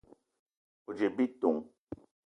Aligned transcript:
O: 0.87 0.89
djip 0.95 1.13
bitong. 1.17 1.59